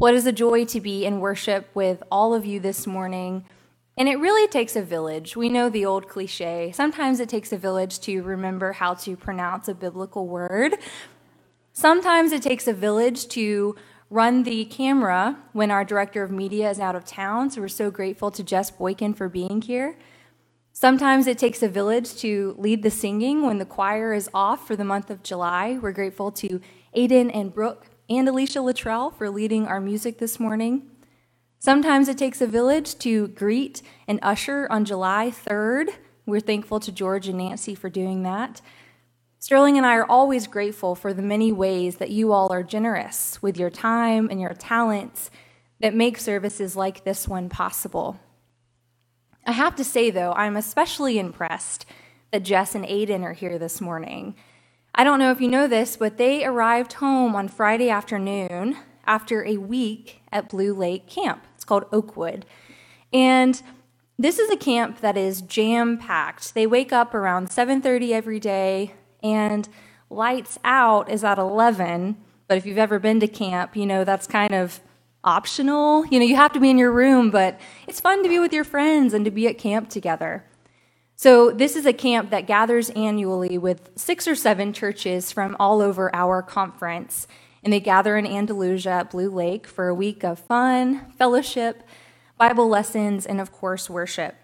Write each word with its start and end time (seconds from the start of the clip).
What 0.00 0.14
is 0.14 0.24
a 0.24 0.32
joy 0.32 0.64
to 0.64 0.80
be 0.80 1.04
in 1.04 1.20
worship 1.20 1.68
with 1.74 2.02
all 2.10 2.32
of 2.32 2.46
you 2.46 2.58
this 2.58 2.86
morning. 2.86 3.44
And 3.98 4.08
it 4.08 4.16
really 4.16 4.48
takes 4.48 4.74
a 4.74 4.80
village. 4.80 5.36
We 5.36 5.50
know 5.50 5.68
the 5.68 5.84
old 5.84 6.08
cliche. 6.08 6.72
Sometimes 6.74 7.20
it 7.20 7.28
takes 7.28 7.52
a 7.52 7.58
village 7.58 8.00
to 8.00 8.22
remember 8.22 8.72
how 8.72 8.94
to 8.94 9.14
pronounce 9.14 9.68
a 9.68 9.74
biblical 9.74 10.26
word. 10.26 10.76
Sometimes 11.74 12.32
it 12.32 12.40
takes 12.40 12.66
a 12.66 12.72
village 12.72 13.28
to 13.28 13.76
run 14.08 14.44
the 14.44 14.64
camera 14.64 15.36
when 15.52 15.70
our 15.70 15.84
director 15.84 16.22
of 16.22 16.30
media 16.30 16.70
is 16.70 16.80
out 16.80 16.96
of 16.96 17.04
town. 17.04 17.50
So 17.50 17.60
we're 17.60 17.68
so 17.68 17.90
grateful 17.90 18.30
to 18.30 18.42
Jess 18.42 18.70
Boykin 18.70 19.12
for 19.12 19.28
being 19.28 19.60
here. 19.60 19.98
Sometimes 20.72 21.26
it 21.26 21.36
takes 21.36 21.62
a 21.62 21.68
village 21.68 22.14
to 22.22 22.54
lead 22.56 22.82
the 22.82 22.90
singing 22.90 23.42
when 23.42 23.58
the 23.58 23.66
choir 23.66 24.14
is 24.14 24.30
off 24.32 24.66
for 24.66 24.76
the 24.76 24.84
month 24.84 25.10
of 25.10 25.22
July. 25.22 25.78
We're 25.78 25.92
grateful 25.92 26.32
to 26.32 26.58
Aiden 26.96 27.30
and 27.34 27.52
Brooke 27.52 27.89
and 28.10 28.28
Alicia 28.28 28.60
Luttrell 28.60 29.12
for 29.12 29.30
leading 29.30 29.68
our 29.68 29.80
music 29.80 30.18
this 30.18 30.40
morning. 30.40 30.82
Sometimes 31.60 32.08
it 32.08 32.18
takes 32.18 32.40
a 32.40 32.46
village 32.46 32.98
to 32.98 33.28
greet 33.28 33.82
and 34.08 34.18
usher 34.20 34.66
on 34.68 34.84
July 34.84 35.30
3rd. 35.30 35.90
We're 36.26 36.40
thankful 36.40 36.80
to 36.80 36.90
George 36.90 37.28
and 37.28 37.38
Nancy 37.38 37.76
for 37.76 37.88
doing 37.88 38.24
that. 38.24 38.60
Sterling 39.38 39.76
and 39.76 39.86
I 39.86 39.94
are 39.94 40.10
always 40.10 40.48
grateful 40.48 40.96
for 40.96 41.14
the 41.14 41.22
many 41.22 41.52
ways 41.52 41.96
that 41.96 42.10
you 42.10 42.32
all 42.32 42.52
are 42.52 42.64
generous 42.64 43.40
with 43.40 43.56
your 43.56 43.70
time 43.70 44.28
and 44.28 44.40
your 44.40 44.54
talents 44.54 45.30
that 45.80 45.94
make 45.94 46.18
services 46.18 46.74
like 46.74 47.04
this 47.04 47.28
one 47.28 47.48
possible. 47.48 48.18
I 49.46 49.52
have 49.52 49.76
to 49.76 49.84
say, 49.84 50.10
though, 50.10 50.32
I'm 50.32 50.56
especially 50.56 51.18
impressed 51.18 51.86
that 52.32 52.42
Jess 52.42 52.74
and 52.74 52.84
Aiden 52.84 53.22
are 53.22 53.32
here 53.32 53.58
this 53.58 53.80
morning. 53.80 54.34
I 54.94 55.04
don't 55.04 55.18
know 55.18 55.30
if 55.30 55.40
you 55.40 55.48
know 55.48 55.66
this, 55.66 55.96
but 55.96 56.16
they 56.18 56.44
arrived 56.44 56.94
home 56.94 57.36
on 57.36 57.48
Friday 57.48 57.90
afternoon 57.90 58.76
after 59.06 59.44
a 59.44 59.56
week 59.56 60.20
at 60.32 60.48
Blue 60.48 60.74
Lake 60.74 61.06
Camp. 61.08 61.44
It's 61.54 61.64
called 61.64 61.84
Oakwood. 61.92 62.44
And 63.12 63.62
this 64.18 64.38
is 64.38 64.50
a 64.50 64.56
camp 64.56 65.00
that 65.00 65.16
is 65.16 65.40
jam 65.40 65.96
packed. 65.96 66.54
They 66.54 66.66
wake 66.66 66.92
up 66.92 67.14
around 67.14 67.48
7:30 67.50 68.12
every 68.12 68.40
day 68.40 68.94
and 69.22 69.68
lights 70.10 70.58
out 70.64 71.08
is 71.08 71.24
at 71.24 71.38
11, 71.38 72.16
but 72.48 72.58
if 72.58 72.66
you've 72.66 72.78
ever 72.78 72.98
been 72.98 73.20
to 73.20 73.28
camp, 73.28 73.76
you 73.76 73.86
know 73.86 74.04
that's 74.04 74.26
kind 74.26 74.52
of 74.52 74.80
optional. 75.22 76.04
You 76.06 76.18
know, 76.18 76.26
you 76.26 76.36
have 76.36 76.52
to 76.52 76.60
be 76.60 76.70
in 76.70 76.78
your 76.78 76.92
room, 76.92 77.30
but 77.30 77.60
it's 77.86 78.00
fun 78.00 78.22
to 78.22 78.28
be 78.28 78.38
with 78.38 78.52
your 78.52 78.64
friends 78.64 79.14
and 79.14 79.24
to 79.24 79.30
be 79.30 79.46
at 79.46 79.56
camp 79.56 79.88
together. 79.88 80.44
So, 81.22 81.50
this 81.50 81.76
is 81.76 81.84
a 81.84 81.92
camp 81.92 82.30
that 82.30 82.46
gathers 82.46 82.88
annually 82.96 83.58
with 83.58 83.90
six 83.94 84.26
or 84.26 84.34
seven 84.34 84.72
churches 84.72 85.30
from 85.30 85.54
all 85.60 85.82
over 85.82 86.10
our 86.16 86.40
conference. 86.40 87.26
And 87.62 87.70
they 87.70 87.78
gather 87.78 88.16
in 88.16 88.26
Andalusia 88.26 88.88
at 88.88 89.10
Blue 89.10 89.28
Lake 89.28 89.66
for 89.66 89.88
a 89.88 89.94
week 89.94 90.24
of 90.24 90.38
fun, 90.38 91.12
fellowship, 91.18 91.82
Bible 92.38 92.70
lessons, 92.70 93.26
and 93.26 93.38
of 93.38 93.52
course, 93.52 93.90
worship. 93.90 94.34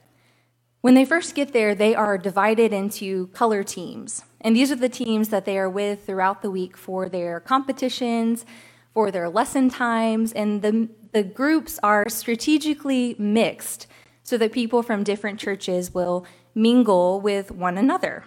When 0.83 0.93
they 0.93 1.07
first 1.07 1.35
get 1.35 1.55
there, 1.55 1.75
they 1.75 1.95
are 1.95 2.19
divided 2.19 2.75
into 2.75 3.29
color 3.29 3.65
teams. 3.65 4.25
And 4.43 4.55
these 4.55 4.71
are 4.71 4.77
the 4.77 4.91
teams 4.91 5.31
that 5.31 5.47
they 5.47 5.57
are 5.57 5.71
with 5.71 6.05
throughout 6.05 6.43
the 6.43 6.51
week 6.51 6.77
for 6.77 7.09
their 7.09 7.41
competitions, 7.41 8.45
for 8.93 9.11
their 9.11 9.31
lesson 9.31 9.71
times, 9.71 10.31
and 10.35 10.61
the, 10.61 10.91
the 11.13 11.23
groups 11.23 11.81
are 11.83 12.07
strategically 12.11 13.17
mixed 13.19 13.87
so 14.27 14.37
that 14.37 14.51
people 14.51 14.83
from 14.83 15.05
different 15.05 15.39
churches 15.39 15.95
will 15.95 16.27
mingle 16.53 17.21
with 17.21 17.53
one 17.53 17.79
another. 17.79 18.25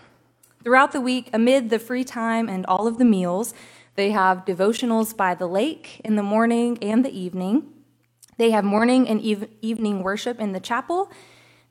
Throughout 0.63 0.93
the 0.93 1.01
week, 1.01 1.29
amid 1.33 1.69
the 1.69 1.77
free 1.77 2.05
time 2.05 2.47
and 2.47 2.65
all 2.67 2.87
of 2.87 2.97
the 2.97 3.05
meals, 3.05 3.53
they 3.95 4.11
have 4.11 4.45
devotionals 4.45 5.15
by 5.15 5.35
the 5.35 5.45
lake 5.45 5.99
in 6.05 6.15
the 6.15 6.23
morning 6.23 6.77
and 6.81 7.03
the 7.03 7.11
evening. 7.11 7.65
They 8.37 8.51
have 8.51 8.63
morning 8.63 9.09
and 9.09 9.19
eve- 9.19 9.49
evening 9.61 10.01
worship 10.01 10.39
in 10.39 10.53
the 10.53 10.61
chapel. 10.61 11.11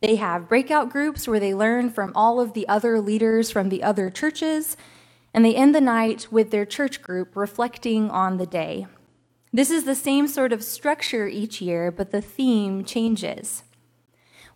They 0.03 0.17
have 0.17 0.47
breakout 0.47 0.91
groups 0.91 1.27
where 1.27 1.41
they 1.41 1.55
learn 1.55 1.89
from 1.89 2.13
all 2.15 2.39
of 2.39 2.53
the 2.53 2.69
other 2.69 3.01
leaders 3.01 3.51
from 3.51 3.71
the 3.71 3.83
other 3.83 4.11
churches. 4.11 4.77
And 5.33 5.43
they 5.43 5.55
end 5.55 5.75
the 5.75 5.81
night 5.81 6.31
with 6.31 6.51
their 6.51 6.67
church 6.67 7.01
group 7.01 7.35
reflecting 7.35 8.11
on 8.11 8.37
the 8.37 8.47
day. 8.47 8.89
This 9.55 9.71
is 9.71 9.85
the 9.85 9.95
same 9.95 10.29
sort 10.29 10.53
of 10.53 10.63
structure 10.63 11.27
each 11.27 11.63
year, 11.63 11.91
but 11.91 12.11
the 12.11 12.21
theme 12.21 12.85
changes. 12.85 13.63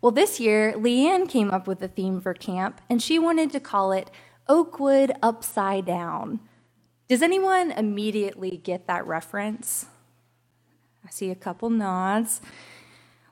Well, 0.02 0.10
this 0.10 0.40
year, 0.40 0.72
Leanne 0.72 1.28
came 1.28 1.52
up 1.52 1.68
with 1.68 1.80
a 1.80 1.86
theme 1.86 2.20
for 2.20 2.34
camp, 2.34 2.80
and 2.90 3.00
she 3.00 3.20
wanted 3.20 3.52
to 3.52 3.60
call 3.60 3.92
it 3.92 4.10
Oakwood 4.48 5.12
Upside 5.22 5.86
Down. 5.86 6.40
Does 7.08 7.22
anyone 7.22 7.70
immediately 7.70 8.56
get 8.56 8.88
that 8.88 9.06
reference? 9.06 9.86
I 11.06 11.10
see 11.10 11.30
a 11.30 11.36
couple 11.36 11.70
nods. 11.70 12.40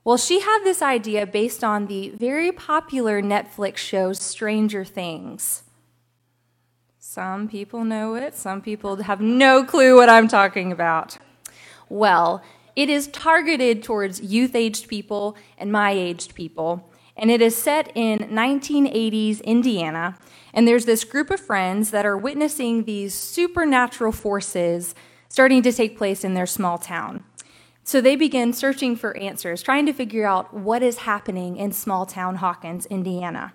Well, 0.04 0.16
she 0.16 0.40
had 0.40 0.60
this 0.62 0.80
idea 0.80 1.26
based 1.26 1.64
on 1.64 1.88
the 1.88 2.10
very 2.10 2.52
popular 2.52 3.20
Netflix 3.20 3.78
show 3.78 4.12
Stranger 4.12 4.84
Things. 4.84 5.64
Some 7.00 7.48
people 7.48 7.82
know 7.82 8.14
it, 8.14 8.36
some 8.36 8.62
people 8.62 8.94
have 9.02 9.20
no 9.20 9.64
clue 9.64 9.96
what 9.96 10.08
I'm 10.08 10.28
talking 10.28 10.70
about. 10.70 11.18
Well, 11.88 12.44
it 12.76 12.88
is 12.88 13.08
targeted 13.08 13.82
towards 13.82 14.20
youth 14.20 14.54
aged 14.54 14.88
people 14.88 15.36
and 15.58 15.72
my 15.72 15.90
aged 15.90 16.34
people. 16.34 16.90
And 17.16 17.30
it 17.30 17.42
is 17.42 17.56
set 17.56 17.92
in 17.94 18.18
1980s 18.18 19.42
Indiana. 19.44 20.16
And 20.54 20.66
there's 20.66 20.86
this 20.86 21.04
group 21.04 21.30
of 21.30 21.40
friends 21.40 21.90
that 21.90 22.06
are 22.06 22.16
witnessing 22.16 22.84
these 22.84 23.14
supernatural 23.14 24.12
forces 24.12 24.94
starting 25.28 25.62
to 25.62 25.72
take 25.72 25.98
place 25.98 26.24
in 26.24 26.34
their 26.34 26.46
small 26.46 26.78
town. 26.78 27.24
So 27.84 28.00
they 28.00 28.16
begin 28.16 28.52
searching 28.52 28.96
for 28.96 29.16
answers, 29.16 29.62
trying 29.62 29.86
to 29.86 29.92
figure 29.92 30.26
out 30.26 30.54
what 30.54 30.82
is 30.82 30.98
happening 30.98 31.56
in 31.56 31.72
small 31.72 32.06
town 32.06 32.36
Hawkins, 32.36 32.86
Indiana. 32.86 33.52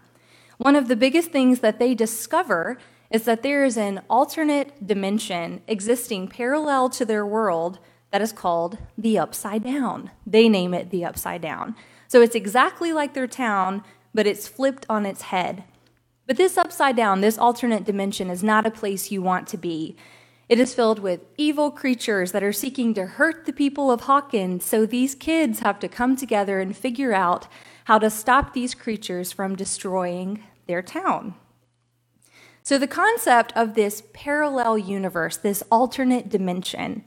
One 0.57 0.75
of 0.75 0.87
the 0.87 0.95
biggest 0.95 1.31
things 1.31 1.59
that 1.59 1.79
they 1.79 1.93
discover 1.93 2.77
is 3.11 3.23
that 3.23 3.43
there 3.43 3.63
is 3.63 3.77
an 3.77 4.01
alternate 4.09 4.85
dimension 4.85 5.61
existing 5.67 6.27
parallel 6.27 6.89
to 6.89 7.05
their 7.05 7.25
world 7.25 7.79
that 8.15 8.21
is 8.21 8.31
called 8.31 8.77
the 8.97 9.19
Upside 9.19 9.61
Down. 9.61 10.09
They 10.25 10.47
name 10.47 10.73
it 10.73 10.89
the 10.89 11.03
Upside 11.03 11.41
Down. 11.41 11.75
So 12.07 12.21
it's 12.21 12.33
exactly 12.33 12.93
like 12.93 13.13
their 13.13 13.27
town, 13.27 13.83
but 14.13 14.25
it's 14.25 14.47
flipped 14.47 14.85
on 14.89 15.05
its 15.05 15.23
head. 15.23 15.65
But 16.25 16.37
this 16.37 16.57
upside 16.57 16.95
down, 16.95 17.19
this 17.19 17.37
alternate 17.37 17.83
dimension, 17.83 18.29
is 18.29 18.41
not 18.41 18.65
a 18.65 18.71
place 18.71 19.11
you 19.11 19.21
want 19.21 19.47
to 19.49 19.57
be. 19.57 19.97
It 20.47 20.61
is 20.61 20.73
filled 20.73 20.99
with 20.99 21.25
evil 21.35 21.71
creatures 21.71 22.31
that 22.31 22.41
are 22.41 22.53
seeking 22.53 22.93
to 22.93 23.05
hurt 23.05 23.45
the 23.45 23.51
people 23.51 23.91
of 23.91 24.03
Hawkins, 24.03 24.63
so 24.63 24.85
these 24.85 25.13
kids 25.13 25.59
have 25.59 25.77
to 25.81 25.89
come 25.89 26.15
together 26.15 26.61
and 26.61 26.73
figure 26.73 27.13
out 27.13 27.49
how 27.83 27.99
to 27.99 28.09
stop 28.09 28.53
these 28.53 28.73
creatures 28.73 29.33
from 29.33 29.57
destroying 29.57 30.41
their 30.67 30.81
town. 30.81 31.35
So, 32.63 32.77
the 32.77 32.87
concept 32.87 33.51
of 33.57 33.73
this 33.73 34.03
parallel 34.13 34.77
universe, 34.77 35.35
this 35.35 35.63
alternate 35.69 36.29
dimension, 36.29 37.03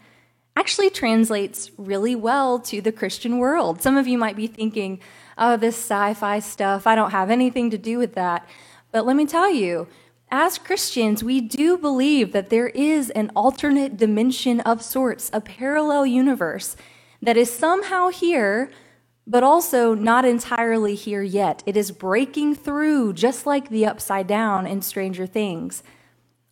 actually 0.58 0.90
translates 0.90 1.70
really 1.78 2.16
well 2.16 2.58
to 2.58 2.80
the 2.80 2.90
Christian 2.90 3.38
world. 3.38 3.80
Some 3.80 3.96
of 3.96 4.08
you 4.08 4.18
might 4.18 4.34
be 4.34 4.48
thinking, 4.48 4.98
oh, 5.36 5.56
this 5.56 5.76
sci 5.76 6.14
fi 6.14 6.40
stuff, 6.40 6.84
I 6.84 6.96
don't 6.96 7.12
have 7.12 7.30
anything 7.30 7.70
to 7.70 7.78
do 7.78 7.96
with 7.96 8.14
that. 8.14 8.48
But 8.90 9.06
let 9.06 9.14
me 9.14 9.24
tell 9.24 9.52
you, 9.52 9.86
as 10.30 10.58
Christians, 10.58 11.22
we 11.22 11.40
do 11.40 11.78
believe 11.78 12.32
that 12.32 12.50
there 12.50 12.68
is 12.70 13.10
an 13.10 13.30
alternate 13.36 13.96
dimension 13.96 14.58
of 14.60 14.82
sorts, 14.82 15.30
a 15.32 15.40
parallel 15.40 16.06
universe 16.06 16.76
that 17.22 17.36
is 17.36 17.50
somehow 17.52 18.08
here, 18.08 18.70
but 19.28 19.44
also 19.44 19.94
not 19.94 20.24
entirely 20.24 20.96
here 20.96 21.22
yet. 21.22 21.62
It 21.66 21.76
is 21.76 21.92
breaking 21.92 22.56
through, 22.56 23.12
just 23.12 23.46
like 23.46 23.68
the 23.68 23.86
upside 23.86 24.26
down 24.26 24.66
in 24.66 24.82
Stranger 24.82 25.26
Things. 25.26 25.84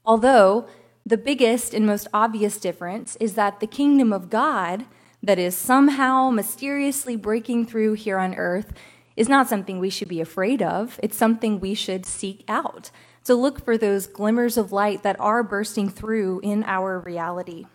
Although 0.05 0.69
the 1.07 1.17
biggest 1.17 1.73
and 1.73 1.87
most 1.87 2.09
obvious 2.13 2.59
difference 2.59 3.15
is 3.21 3.35
that 3.35 3.61
the 3.61 3.67
kingdom 3.69 4.13
of 4.13 4.29
God, 4.29 4.87
that 5.23 5.39
is 5.39 5.57
somehow 5.57 6.31
mysteriously 6.31 7.15
breaking 7.15 7.67
through 7.67 7.93
here 7.93 8.19
on 8.19 8.35
earth, 8.35 8.73
is 9.15 9.29
not 9.29 9.49
something 9.49 9.79
we 9.79 9.89
should 9.89 10.09
be 10.09 10.21
afraid 10.21 10.61
of. 10.61 10.99
It's 11.01 11.17
something 11.17 11.61
we 11.61 11.75
should 11.75 12.05
seek 12.05 12.45
out. 12.49 12.91
To 13.25 13.37
look 13.37 13.65
for 13.65 13.79
those 13.79 14.09
glimmers 14.09 14.57
of 14.57 14.73
light 14.73 15.05
that 15.05 15.19
are 15.21 15.45
bursting 15.45 15.89
through 15.89 16.41
in 16.41 16.65
our 16.65 16.99
reality. 16.99 17.67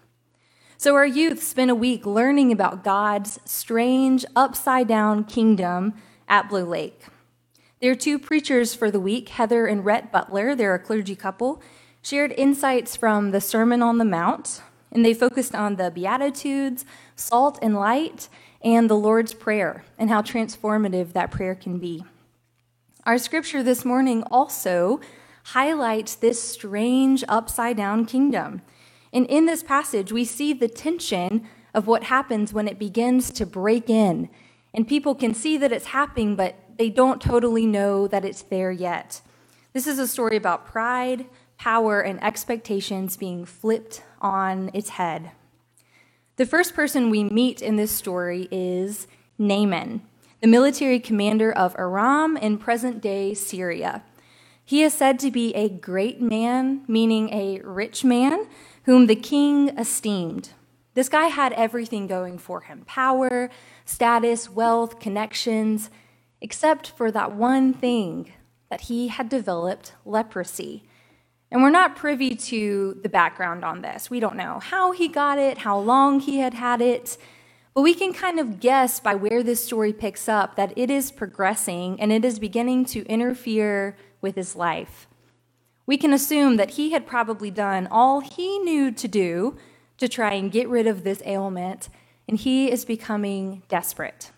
So, 0.78 0.96
our 0.96 1.06
youth 1.06 1.44
spent 1.44 1.72
a 1.72 1.76
week 1.76 2.06
learning 2.06 2.52
about 2.52 2.84
God's 2.84 3.40
strange 3.46 4.26
upside 4.36 4.88
down 4.88 5.26
kingdom 5.26 5.94
at 6.28 6.50
Blue 6.50 6.66
Lake. 6.66 7.04
There 7.82 7.92
are 7.92 7.96
two 7.96 8.18
preachers 8.18 8.74
for 8.74 8.92
the 8.92 9.00
week, 9.00 9.30
Heather 9.30 9.66
and 9.66 9.84
Rhett 9.84 10.12
Butler. 10.12 10.56
They're 10.56 10.76
a 10.76 10.80
clergy 10.80 11.16
couple 11.16 11.62
shared 12.02 12.34
insights 12.38 12.96
from 12.96 13.32
the 13.32 13.42
Sermon 13.42 13.82
on 13.82 13.98
the 13.98 14.06
Mount, 14.06 14.62
and 14.92 15.06
they 15.06 15.14
focused 15.14 15.56
on 15.56 15.76
the 15.76 15.92
Beatitudes, 15.92 16.86
salt 17.16 17.60
and 17.62 17.76
light, 17.76 18.28
and 18.62 18.90
the 18.90 18.96
Lord's 18.96 19.34
Prayer, 19.34 19.86
and 19.98 20.10
how 20.10 20.22
transformative 20.22 21.14
that 21.14 21.32
prayer 21.32 21.56
can 21.56 21.80
be. 21.80 22.04
Our 23.06 23.18
scripture 23.18 23.64
this 23.64 23.84
morning 23.84 24.24
also 24.30 25.00
highlights 25.46 26.16
this 26.16 26.42
strange 26.42 27.24
upside 27.28 27.78
down 27.78 28.06
kingdom. 28.06 28.62
And 29.12 29.26
in 29.26 29.46
this 29.46 29.64
passage, 29.64 30.12
we 30.12 30.24
see 30.24 30.54
the 30.54 30.68
tension 30.68 31.48
of 31.74 31.88
what 31.88 32.04
happens 32.04 32.54
when 32.54 32.68
it 32.68 32.78
begins 32.78 33.32
to 33.32 33.46
break 33.46 33.90
in. 33.90 34.30
And 34.74 34.88
people 34.88 35.16
can 35.16 35.34
see 35.34 35.58
that 35.58 35.72
it's 35.72 35.88
happening, 35.88 36.36
but 36.36 36.56
they 36.78 36.90
don't 36.90 37.22
totally 37.22 37.66
know 37.66 38.08
that 38.08 38.24
it's 38.24 38.44
there 38.44 38.72
yet. 38.72 39.22
This 39.74 39.88
is 39.88 40.00
a 40.00 40.08
story 40.08 40.36
about 40.36 40.66
pride, 40.66 41.26
power, 41.62 42.02
and 42.02 42.22
expectations 42.24 43.16
being 43.16 43.46
flipped 43.46 44.02
on 44.20 44.72
its 44.74 44.90
head. 44.90 45.30
The 46.38 46.46
first 46.48 46.74
person 46.74 47.12
we 47.12 47.24
meet 47.24 47.62
in 47.62 47.76
this 47.76 47.92
story 47.92 48.48
is 48.50 49.06
Naaman, 49.38 50.02
the 50.42 50.48
military 50.48 51.00
commander 51.00 51.52
of 51.52 51.76
Aram 51.78 52.36
in 52.36 52.58
present 52.58 53.00
day 53.00 53.36
Syria. 53.36 54.02
He 54.66 54.82
is 54.82 54.96
said 54.96 55.20
to 55.20 55.30
be 55.30 55.54
a 55.54 55.70
great 55.70 56.20
man, 56.20 56.84
meaning 56.88 57.30
a 57.32 57.62
rich 57.64 58.04
man, 58.04 58.48
whom 58.86 59.06
the 59.06 59.16
king 59.16 59.70
esteemed. 59.78 60.50
This 60.96 61.10
guy 61.10 61.28
had 61.28 61.54
everything 61.54 62.08
going 62.08 62.40
for 62.40 62.62
him 62.62 62.86
power, 62.88 63.52
status, 63.86 64.50
wealth, 64.50 65.00
connections, 65.00 65.92
except 66.42 66.90
for 66.90 67.12
that 67.12 67.34
one 67.34 67.72
thing 67.72 68.34
that 68.72 68.82
he 68.82 69.10
had 69.10 69.30
developed 69.30 69.94
leprosy. 70.06 70.86
And 71.52 71.62
we're 71.62 71.70
not 71.70 71.98
privy 71.98 72.36
to 72.36 72.98
the 73.04 73.10
background 73.10 73.66
on 73.66 73.82
this. 73.82 74.10
We 74.10 74.22
don't 74.22 74.38
know 74.38 74.60
how 74.60 74.94
he 74.94 75.10
got 75.10 75.38
it, 75.38 75.60
how 75.60 75.78
long 75.78 76.22
he 76.22 76.38
had 76.40 76.54
had 76.54 76.82
it, 76.82 77.18
but 77.74 77.82
we 77.82 77.94
can 77.94 78.14
kind 78.14 78.40
of 78.40 78.60
guess 78.60 79.00
by 79.00 79.16
where 79.16 79.44
this 79.44 79.64
story 79.64 79.92
picks 79.92 80.30
up 80.30 80.56
that 80.56 80.74
it 80.78 80.90
is 80.90 81.12
progressing 81.12 82.00
and 82.00 82.12
it 82.12 82.24
is 82.24 82.40
beginning 82.40 82.86
to 82.86 83.06
interfere 83.06 83.98
with 84.22 84.36
his 84.36 84.56
life. 84.56 85.08
We 85.86 85.98
can 85.98 86.14
assume 86.14 86.56
that 86.56 86.72
he 86.72 86.92
had 86.92 87.06
probably 87.06 87.52
done 87.52 87.88
all 87.92 88.22
he 88.22 88.60
knew 88.60 88.92
to 88.92 89.08
do 89.08 89.58
to 89.98 90.08
try 90.08 90.34
and 90.34 90.52
get 90.52 90.70
rid 90.70 90.88
of 90.88 91.04
this 91.04 91.22
ailment, 91.26 91.90
and 92.28 92.38
he 92.38 92.72
is 92.72 92.86
becoming 92.86 93.64
desperate. 93.68 94.32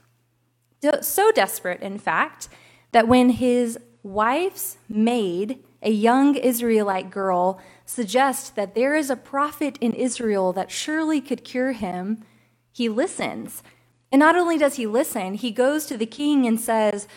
So 1.02 1.32
desperate, 1.32 1.82
in 1.82 2.00
fact, 2.00 2.50
that 2.92 3.08
when 3.08 3.30
his 3.30 3.78
wife's 4.04 4.78
maid, 4.90 5.64
a 5.84 5.92
young 5.92 6.36
Israelite 6.36 7.12
girl, 7.12 7.60
suggests 7.86 8.50
that 8.52 8.74
there 8.74 8.96
is 8.96 9.10
a 9.10 9.16
prophet 9.16 9.78
in 9.82 9.94
Israel 9.94 10.54
that 10.54 10.72
surely 10.72 11.22
could 11.22 11.44
cure 11.44 11.74
him, 11.74 12.24
he 12.72 12.90
listens. 12.90 13.62
And 14.12 14.20
not 14.20 14.36
only 14.36 14.58
does 14.58 14.76
he 14.76 14.88
listen, 14.88 15.36
he 15.36 15.52
goes 15.52 15.86
to 15.88 15.98
the 15.98 16.06
king 16.06 16.46
and 16.46 16.60
says, 16.60 17.08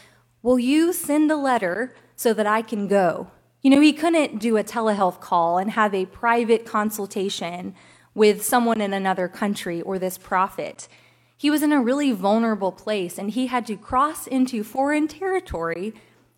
Will 0.43 0.59
you 0.59 0.93
send 0.93 1.31
a 1.31 1.37
letter 1.37 1.95
so 2.15 2.33
that 2.35 2.47
I 2.47 2.63
can 2.63 2.87
go? 2.87 3.31
You 3.63 3.71
know, 3.71 3.81
he 3.81 3.93
couldn't 3.93 4.39
do 4.39 4.57
a 4.57 4.65
telehealth 4.65 5.21
call 5.21 5.59
and 5.59 5.73
have 5.73 5.95
a 5.95 6.07
private 6.07 6.65
consultation 6.65 7.75
with 8.15 8.45
someone 8.45 8.81
in 8.81 8.93
another 8.93 9.29
country 9.29 9.83
or 9.83 9.99
this 9.99 10.19
prophet. 10.19 10.89
He 11.37 11.51
was 11.51 11.63
in 11.63 11.73
a 11.73 11.83
really 11.83 12.13
vulnerable 12.13 12.73
place 12.73 13.19
and 13.19 13.31
he 13.31 13.49
had 13.49 13.67
to 13.67 13.77
cross 13.77 14.27
into 14.27 14.65
foreign 14.65 15.09
territory 15.09 15.95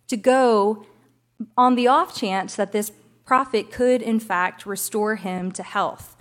to 0.07 0.17
go 0.17 0.85
on 1.57 1.75
the 1.75 1.87
off 1.87 2.15
chance 2.15 2.55
that 2.55 2.71
this 2.71 2.91
prophet 3.25 3.71
could, 3.71 4.01
in 4.01 4.19
fact, 4.19 4.65
restore 4.65 5.15
him 5.15 5.51
to 5.51 5.63
health. 5.63 6.15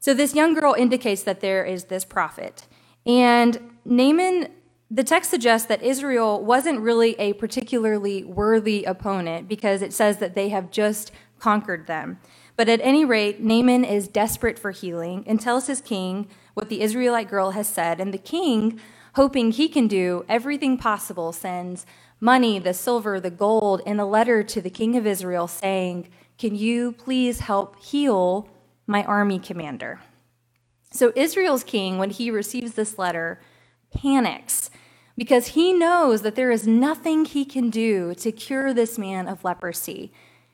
So, 0.00 0.14
this 0.14 0.34
young 0.34 0.54
girl 0.54 0.74
indicates 0.74 1.22
that 1.22 1.40
there 1.40 1.64
is 1.64 1.84
this 1.84 2.04
prophet. 2.04 2.66
And 3.06 3.76
Naaman, 3.84 4.48
the 4.90 5.04
text 5.04 5.30
suggests 5.30 5.68
that 5.68 5.82
Israel 5.82 6.44
wasn't 6.44 6.80
really 6.80 7.14
a 7.20 7.34
particularly 7.34 8.24
worthy 8.24 8.84
opponent 8.84 9.48
because 9.48 9.82
it 9.82 9.92
says 9.92 10.18
that 10.18 10.34
they 10.34 10.48
have 10.48 10.70
just 10.70 11.12
conquered 11.38 11.86
them. 11.86 12.18
But 12.56 12.68
at 12.68 12.80
any 12.82 13.04
rate, 13.04 13.40
Naaman 13.40 13.84
is 13.84 14.08
desperate 14.08 14.58
for 14.58 14.70
healing 14.70 15.24
and 15.26 15.40
tells 15.40 15.66
his 15.66 15.80
king 15.80 16.28
what 16.54 16.68
the 16.68 16.82
Israelite 16.82 17.28
girl 17.28 17.52
has 17.52 17.66
said. 17.66 18.00
And 18.00 18.12
the 18.12 18.18
king, 18.18 18.80
hoping 19.14 19.50
he 19.50 19.68
can 19.68 19.88
do 19.88 20.24
everything 20.28 20.76
possible, 20.76 21.32
sends 21.32 21.86
money, 22.20 22.58
the 22.58 22.74
silver, 22.74 23.20
the 23.20 23.30
gold, 23.30 23.80
in 23.84 23.98
a 23.98 24.06
letter 24.06 24.42
to 24.42 24.60
the 24.60 24.70
king 24.70 24.96
of 24.96 25.06
Israel 25.06 25.46
saying, 25.46 26.08
Can 26.38 26.54
you 26.54 26.92
please 26.92 27.40
help 27.40 27.82
heal 27.82 28.48
my 28.86 29.04
army 29.04 29.38
commander? 29.38 30.00
So 30.90 31.12
Israel's 31.16 31.64
king, 31.64 31.98
when 31.98 32.10
he 32.10 32.30
receives 32.30 32.74
this 32.74 32.98
letter, 32.98 33.40
panics 33.92 34.70
because 35.16 35.48
he 35.48 35.72
knows 35.72 36.22
that 36.22 36.34
there 36.34 36.50
is 36.50 36.66
nothing 36.66 37.24
he 37.24 37.44
can 37.44 37.70
do 37.70 38.14
to 38.14 38.32
cure 38.32 38.72
this 38.72 38.98
man 38.98 39.28
of 39.28 39.44
leprosy. 39.44 40.12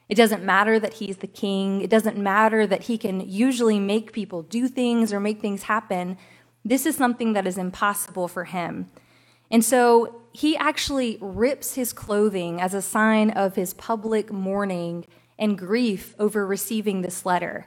It 0.08 0.16
doesn't 0.16 0.43
matter 0.43 0.81
that 0.81 0.94
he's 0.94 1.19
the 1.19 1.26
king. 1.26 1.81
It 1.81 1.90
doesn't 1.90 2.16
matter 2.16 2.66
that 2.66 2.84
he 2.84 2.99
can 2.99 3.20
usually 3.20 3.78
make 3.78 4.12
people 4.12 4.43
do 4.43 4.66
things 4.69 5.12
or 5.12 5.20
make 5.20 5.40
things 5.40 5.64
happen. 5.64 6.16
This 6.69 6.85
is 6.85 6.97
something 6.97 7.32
that 7.32 7.47
is 7.47 7.56
impossible 7.56 8.29
for 8.29 8.44
him. 8.44 8.91
And 9.50 9.65
so 9.65 10.20
he 10.32 10.55
actually 10.55 11.17
rips 11.19 11.75
his 11.76 11.94
clothing 11.94 12.61
as 12.61 12.75
a 12.75 12.82
sign 12.82 13.31
of 13.31 13.55
his 13.55 13.73
public 13.73 14.31
mourning 14.31 15.06
and 15.38 15.56
grief 15.56 16.15
over 16.19 16.47
receiving 16.47 17.00
this 17.00 17.25
letter. 17.25 17.67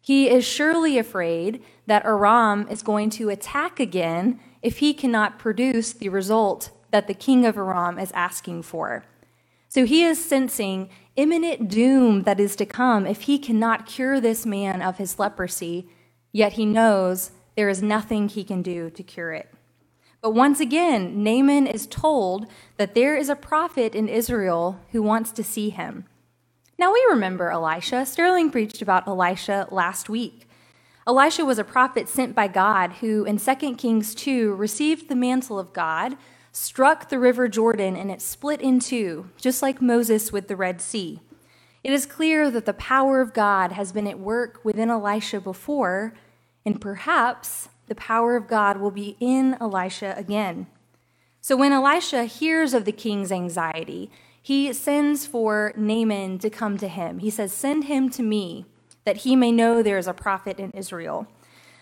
He 0.00 0.28
is 0.28 0.44
surely 0.44 0.98
afraid 0.98 1.62
that 1.86 2.04
Aram 2.04 2.66
is 2.68 2.82
going 2.82 3.10
to 3.10 3.28
attack 3.28 3.78
again 3.78 4.40
if 4.62 4.78
he 4.78 4.94
cannot 4.94 5.38
produce 5.38 5.92
the 5.92 6.08
result 6.08 6.70
that 6.90 7.06
the 7.06 7.14
king 7.14 7.46
of 7.46 7.56
Aram 7.56 8.00
is 8.00 8.10
asking 8.12 8.62
for. 8.62 9.04
So 9.68 9.86
he 9.86 10.02
is 10.02 10.22
sensing 10.22 10.90
imminent 11.14 11.68
doom 11.68 12.24
that 12.24 12.40
is 12.40 12.56
to 12.56 12.66
come 12.66 13.06
if 13.06 13.22
he 13.22 13.38
cannot 13.38 13.86
cure 13.86 14.20
this 14.20 14.44
man 14.44 14.82
of 14.82 14.98
his 14.98 15.20
leprosy, 15.20 15.88
yet 16.32 16.54
he 16.54 16.66
knows 16.66 17.30
there 17.56 17.68
is 17.68 17.82
nothing 17.82 18.28
he 18.28 18.44
can 18.44 18.62
do 18.62 18.90
to 18.90 19.02
cure 19.02 19.32
it. 19.32 19.52
But 20.20 20.34
once 20.34 20.58
again, 20.58 21.22
Naaman 21.22 21.66
is 21.66 21.86
told 21.86 22.46
that 22.76 22.94
there 22.94 23.16
is 23.16 23.28
a 23.28 23.36
prophet 23.36 23.94
in 23.94 24.08
Israel 24.08 24.80
who 24.92 25.02
wants 25.02 25.30
to 25.32 25.44
see 25.44 25.70
him. 25.70 26.06
Now 26.78 26.92
we 26.92 27.04
remember 27.08 27.50
Elisha. 27.50 28.06
Sterling 28.06 28.50
preached 28.50 28.82
about 28.82 29.06
Elisha 29.06 29.68
last 29.70 30.08
week. 30.08 30.48
Elisha 31.06 31.44
was 31.44 31.58
a 31.58 31.64
prophet 31.64 32.08
sent 32.08 32.34
by 32.34 32.48
God 32.48 32.94
who, 32.94 33.24
in 33.24 33.36
2 33.38 33.76
Kings 33.76 34.14
2, 34.14 34.54
received 34.54 35.08
the 35.08 35.14
mantle 35.14 35.58
of 35.58 35.74
God 35.74 36.16
struck 36.54 37.08
the 37.08 37.18
river 37.18 37.48
Jordan 37.48 37.96
and 37.96 38.10
it 38.10 38.22
split 38.22 38.62
in 38.62 38.78
two, 38.78 39.28
just 39.36 39.60
like 39.60 39.82
Moses 39.82 40.32
with 40.32 40.48
the 40.48 40.56
Red 40.56 40.80
Sea. 40.80 41.20
It 41.82 41.92
is 41.92 42.06
clear 42.06 42.50
that 42.50 42.64
the 42.64 42.72
power 42.72 43.20
of 43.20 43.34
God 43.34 43.72
has 43.72 43.92
been 43.92 44.06
at 44.06 44.18
work 44.18 44.60
within 44.64 44.88
Elisha 44.88 45.40
before, 45.40 46.14
and 46.64 46.80
perhaps 46.80 47.68
the 47.86 47.94
power 47.94 48.36
of 48.36 48.48
God 48.48 48.78
will 48.78 48.90
be 48.90 49.16
in 49.20 49.56
Elisha 49.60 50.14
again. 50.16 50.66
So 51.40 51.56
when 51.56 51.72
Elisha 51.72 52.24
hears 52.24 52.72
of 52.72 52.84
the 52.84 52.92
king's 52.92 53.30
anxiety, 53.30 54.10
he 54.40 54.72
sends 54.72 55.26
for 55.26 55.72
Naaman 55.76 56.38
to 56.38 56.50
come 56.50 56.78
to 56.78 56.88
him. 56.88 57.18
He 57.18 57.30
says, 57.30 57.52
Send 57.52 57.84
him 57.84 58.08
to 58.10 58.22
me, 58.22 58.64
that 59.04 59.18
he 59.18 59.36
may 59.36 59.52
know 59.52 59.82
there 59.82 59.98
is 59.98 60.06
a 60.06 60.14
prophet 60.14 60.58
in 60.58 60.70
Israel. 60.70 61.26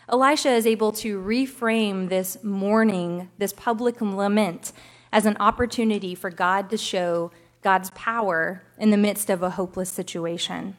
Elisha 0.08 0.50
is 0.50 0.66
able 0.66 0.92
to 0.92 1.20
reframe 1.20 2.08
this 2.08 2.42
mourning, 2.42 3.30
this 3.38 3.52
public 3.52 4.00
lament, 4.00 4.72
as 5.12 5.26
an 5.26 5.36
opportunity 5.38 6.14
for 6.14 6.30
God 6.30 6.70
to 6.70 6.76
show 6.76 7.30
God's 7.62 7.90
power 7.90 8.62
in 8.78 8.90
the 8.90 8.96
midst 8.96 9.30
of 9.30 9.42
a 9.42 9.50
hopeless 9.50 9.90
situation. 9.90 10.76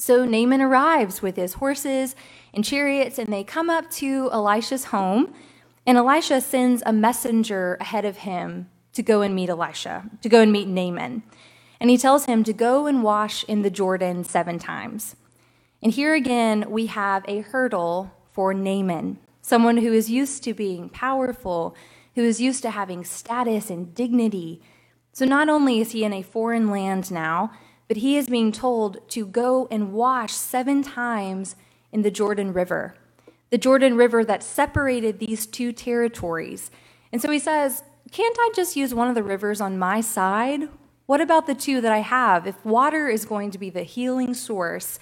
So 0.00 0.24
Naaman 0.24 0.62
arrives 0.62 1.20
with 1.20 1.34
his 1.34 1.54
horses 1.54 2.14
and 2.54 2.64
chariots, 2.64 3.18
and 3.18 3.32
they 3.32 3.42
come 3.42 3.68
up 3.68 3.90
to 3.92 4.30
Elisha's 4.32 4.84
home. 4.84 5.34
And 5.84 5.98
Elisha 5.98 6.40
sends 6.40 6.82
a 6.86 6.92
messenger 6.92 7.76
ahead 7.80 8.04
of 8.04 8.18
him 8.18 8.70
to 8.92 9.02
go 9.02 9.22
and 9.22 9.34
meet 9.34 9.50
Elisha, 9.50 10.08
to 10.22 10.28
go 10.28 10.40
and 10.40 10.52
meet 10.52 10.68
Naaman. 10.68 11.24
And 11.80 11.90
he 11.90 11.98
tells 11.98 12.26
him 12.26 12.44
to 12.44 12.52
go 12.52 12.86
and 12.86 13.02
wash 13.02 13.42
in 13.44 13.62
the 13.62 13.70
Jordan 13.70 14.22
seven 14.22 14.58
times. 14.58 15.16
And 15.82 15.92
here 15.92 16.14
again, 16.14 16.70
we 16.70 16.86
have 16.86 17.24
a 17.26 17.40
hurdle 17.40 18.12
for 18.32 18.54
Naaman, 18.54 19.18
someone 19.42 19.78
who 19.78 19.92
is 19.92 20.10
used 20.10 20.44
to 20.44 20.54
being 20.54 20.88
powerful, 20.88 21.74
who 22.14 22.22
is 22.22 22.40
used 22.40 22.62
to 22.62 22.70
having 22.70 23.04
status 23.04 23.68
and 23.68 23.94
dignity. 23.94 24.62
So 25.12 25.24
not 25.24 25.48
only 25.48 25.80
is 25.80 25.90
he 25.90 26.04
in 26.04 26.12
a 26.12 26.22
foreign 26.22 26.70
land 26.70 27.10
now, 27.10 27.52
but 27.88 27.96
he 27.96 28.16
is 28.16 28.28
being 28.28 28.52
told 28.52 29.08
to 29.10 29.26
go 29.26 29.66
and 29.70 29.92
wash 29.92 30.32
seven 30.32 30.82
times 30.82 31.56
in 31.90 32.02
the 32.02 32.10
Jordan 32.10 32.52
River, 32.52 32.94
the 33.50 33.58
Jordan 33.58 33.96
River 33.96 34.24
that 34.24 34.42
separated 34.42 35.18
these 35.18 35.46
two 35.46 35.72
territories. 35.72 36.70
And 37.10 37.20
so 37.20 37.30
he 37.30 37.38
says, 37.38 37.82
Can't 38.12 38.36
I 38.38 38.50
just 38.54 38.76
use 38.76 38.94
one 38.94 39.08
of 39.08 39.14
the 39.14 39.22
rivers 39.22 39.60
on 39.60 39.78
my 39.78 40.02
side? 40.02 40.68
What 41.06 41.22
about 41.22 41.46
the 41.46 41.54
two 41.54 41.80
that 41.80 41.90
I 41.90 42.00
have? 42.00 42.46
If 42.46 42.62
water 42.64 43.08
is 43.08 43.24
going 43.24 43.50
to 43.52 43.58
be 43.58 43.70
the 43.70 43.82
healing 43.82 44.34
source, 44.34 44.98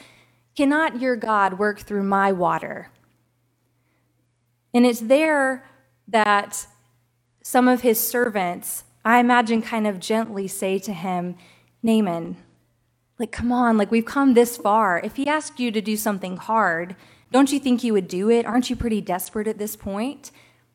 cannot 0.54 1.00
your 1.00 1.16
God 1.16 1.58
work 1.58 1.80
through 1.80 2.04
my 2.04 2.30
water? 2.30 2.92
And 4.72 4.86
it's 4.86 5.00
there 5.00 5.64
that 6.06 6.68
some 7.42 7.66
of 7.66 7.80
his 7.80 7.98
servants, 7.98 8.84
I 9.04 9.18
imagine, 9.18 9.62
kind 9.62 9.86
of 9.86 9.98
gently 9.98 10.46
say 10.46 10.78
to 10.80 10.92
him, 10.92 11.34
Naaman, 11.82 12.36
like, 13.18 13.32
come 13.32 13.50
on, 13.52 13.78
like, 13.78 13.90
we've 13.90 14.04
come 14.04 14.34
this 14.34 14.56
far. 14.56 15.00
If 15.00 15.16
he 15.16 15.26
asked 15.26 15.58
you 15.58 15.70
to 15.70 15.80
do 15.80 15.96
something 15.96 16.36
hard, 16.36 16.96
Don't 17.32 17.52
you 17.52 17.58
think 17.58 17.82
you 17.82 17.92
would 17.92 18.08
do 18.08 18.30
it? 18.30 18.46
Aren't 18.46 18.70
you 18.70 18.76
pretty 18.76 19.00
desperate 19.00 19.48
at 19.48 19.58
this 19.58 19.76
point? 19.76 20.30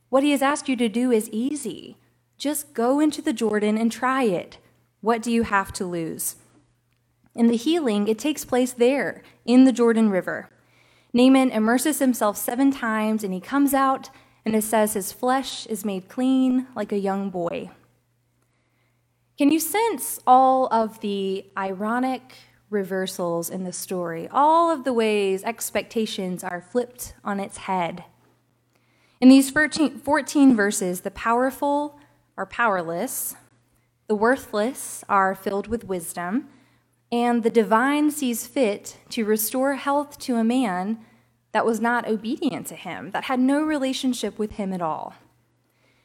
What 0.10 0.24
he 0.24 0.32
has 0.32 0.42
asked 0.42 0.68
you 0.68 0.76
to 0.76 0.90
do 0.90 1.12
is 1.12 1.30
easy. 1.30 1.98
Just 2.38 2.74
go 2.74 3.00
into 3.00 3.22
the 3.22 3.34
Jordan 3.34 3.78
and 3.78 3.92
try 3.92 4.24
it. 4.24 4.58
What 5.00 5.22
do 5.22 5.32
you 5.32 5.44
have 5.44 5.72
to 5.74 5.86
lose? 5.86 6.36
In 7.34 7.48
the 7.48 7.56
healing, 7.56 8.08
it 8.08 8.20
takes 8.20 8.44
place 8.44 8.74
there, 8.74 9.24
in 9.46 9.64
the 9.64 9.72
Jordan 9.72 10.10
River. 10.10 10.50
Naaman 11.14 11.52
immerses 11.52 12.00
himself 12.00 12.38
seven 12.38 12.72
times 12.72 13.24
and 13.24 13.34
he 13.34 13.40
comes 13.40 13.74
out 13.74 14.10
and 14.46 14.56
it 14.56 14.64
says 14.64 14.94
his 14.94 15.12
flesh 15.12 15.66
is 15.68 15.86
made 15.86 16.10
clean 16.10 16.68
like 16.76 16.92
a 16.92 17.00
young 17.00 17.30
boy. 17.30 17.70
Can 19.42 19.52
you 19.52 19.60
sense 19.60 20.20
all 20.28 20.68
of 20.72 21.00
the 21.00 21.48
ironic 21.58 22.36
reversals 22.70 23.50
in 23.50 23.64
the 23.64 23.74
story, 23.74 24.28
all 24.32 24.70
of 24.70 24.84
the 24.84 24.94
ways 24.94 25.44
expectations 25.44 26.44
are 26.44 26.62
flipped 26.62 27.16
on 27.24 27.40
its 27.40 27.58
head? 27.58 28.04
In 29.20 29.30
these 29.30 29.50
14, 29.50 29.98
14 29.98 30.56
verses, 30.56 31.02
the 31.02 31.10
powerful 31.10 31.98
are 32.38 32.46
powerless, 32.46 33.36
the 34.06 34.14
worthless 34.14 35.04
are 35.10 35.34
filled 35.34 35.66
with 35.66 35.86
wisdom, 35.86 36.48
and 37.12 37.42
the 37.42 37.50
divine 37.50 38.12
sees 38.12 38.46
fit 38.46 38.98
to 39.10 39.26
restore 39.26 39.74
health 39.74 40.20
to 40.20 40.36
a 40.36 40.44
man 40.44 41.00
that 41.52 41.66
was 41.66 41.82
not 41.82 42.08
obedient 42.08 42.68
to 42.68 42.76
him, 42.76 43.10
that 43.10 43.24
had 43.24 43.40
no 43.40 43.64
relationship 43.64 44.38
with 44.38 44.52
him 44.52 44.72
at 44.72 44.84
all. 44.84 45.16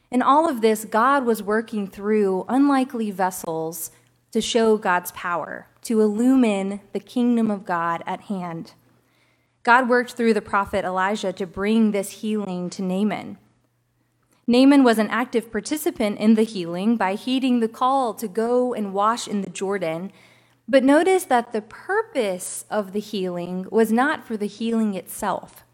In 0.09 0.21
all 0.21 0.49
of 0.49 0.61
this, 0.61 0.85
God 0.85 1.25
was 1.25 1.43
working 1.43 1.87
through 1.87 2.45
unlikely 2.47 3.11
vessels 3.11 3.91
to 4.31 4.41
show 4.41 4.77
God's 4.77 5.11
power, 5.11 5.67
to 5.83 6.01
illumine 6.01 6.79
the 6.93 6.99
kingdom 6.99 7.51
of 7.51 7.65
God 7.65 8.03
at 8.05 8.21
hand. 8.21 8.73
God 9.63 9.89
worked 9.89 10.13
through 10.13 10.33
the 10.33 10.41
prophet 10.41 10.85
Elijah 10.85 11.33
to 11.33 11.45
bring 11.45 11.91
this 11.91 12.21
healing 12.21 12.69
to 12.69 12.81
Naaman. 12.81 13.37
Naaman 14.47 14.85
was 14.85 14.97
an 14.97 15.09
active 15.09 15.51
participant 15.51 16.19
in 16.19 16.35
the 16.35 16.43
healing 16.43 16.95
by 16.95 17.15
heeding 17.15 17.59
the 17.59 17.67
call 17.67 18.13
to 18.13 18.29
go 18.29 18.73
and 18.73 18.93
wash 18.93 19.27
in 19.27 19.41
the 19.41 19.49
Jordan. 19.49 20.09
But 20.69 20.85
notice 20.85 21.25
that 21.25 21.51
the 21.51 21.61
purpose 21.61 22.63
of 22.69 22.93
the 22.93 23.01
healing 23.01 23.67
was 23.69 23.91
not 23.91 24.25
for 24.25 24.37
the 24.37 24.47
healing 24.47 24.93
itself. 24.93 25.65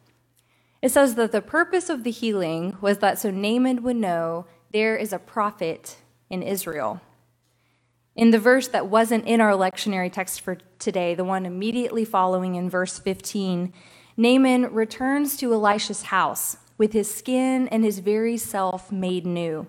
It 0.84 0.92
says 0.92 1.16
that 1.16 1.32
the 1.32 1.42
purpose 1.42 1.90
of 1.90 2.04
the 2.04 2.12
healing 2.12 2.76
was 2.82 2.98
that 2.98 3.18
so 3.18 3.32
Naaman 3.32 3.84
would 3.84 3.96
know 3.96 4.48
there 4.74 4.98
is 4.98 5.14
a 5.14 5.18
prophet 5.18 5.96
in 6.30 6.44
Israel. 6.44 7.00
In 8.18 8.32
the 8.32 8.38
verse 8.38 8.68
that 8.68 8.88
wasn't 8.88 9.26
in 9.26 9.40
our 9.40 9.54
lectionary 9.54 10.12
text 10.12 10.42
for 10.42 10.58
today, 10.80 11.16
the 11.16 11.24
one 11.24 11.46
immediately 11.46 12.04
following 12.04 12.56
in 12.56 12.70
verse 12.70 13.00
15, 13.00 13.72
Naaman 14.18 14.74
returns 14.74 15.38
to 15.38 15.54
Elisha's 15.54 16.04
house 16.04 16.58
with 16.78 16.92
his 16.92 17.12
skin 17.12 17.70
and 17.70 17.86
his 17.86 18.00
very 18.00 18.36
self 18.36 18.92
made 18.92 19.26
new. 19.26 19.68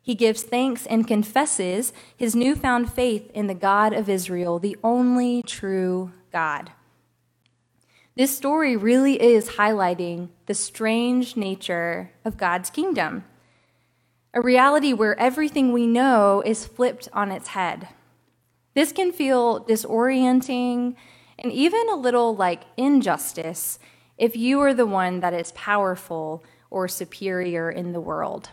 He 0.00 0.14
gives 0.14 0.44
thanks 0.44 0.86
and 0.86 1.08
confesses 1.08 1.92
his 2.16 2.36
newfound 2.36 2.92
faith 2.92 3.28
in 3.34 3.48
the 3.48 3.54
God 3.54 3.92
of 3.92 4.08
Israel, 4.08 4.60
the 4.60 4.76
only 4.84 5.42
true 5.42 6.12
God. 6.30 6.70
This 8.16 8.36
story 8.36 8.76
really 8.76 9.20
is 9.20 9.50
highlighting 9.50 10.28
the 10.46 10.54
strange 10.54 11.36
nature 11.36 12.12
of 12.24 12.36
God's 12.36 12.70
kingdom, 12.70 13.24
a 14.32 14.40
reality 14.40 14.92
where 14.92 15.18
everything 15.18 15.72
we 15.72 15.88
know 15.88 16.40
is 16.46 16.64
flipped 16.64 17.08
on 17.12 17.32
its 17.32 17.48
head. 17.48 17.88
This 18.74 18.92
can 18.92 19.10
feel 19.10 19.64
disorienting 19.64 20.94
and 21.40 21.50
even 21.50 21.88
a 21.88 21.96
little 21.96 22.36
like 22.36 22.62
injustice 22.76 23.80
if 24.16 24.36
you 24.36 24.60
are 24.60 24.74
the 24.74 24.86
one 24.86 25.18
that 25.18 25.34
is 25.34 25.50
powerful 25.50 26.44
or 26.70 26.86
superior 26.86 27.68
in 27.68 27.92
the 27.92 28.00
world. 28.00 28.50